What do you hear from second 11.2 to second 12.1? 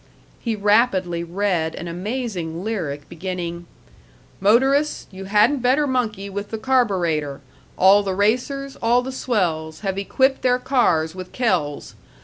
Kells.